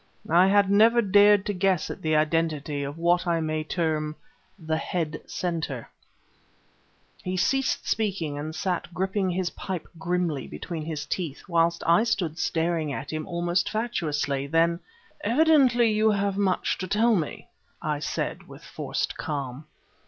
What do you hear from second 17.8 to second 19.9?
said, with forced calm.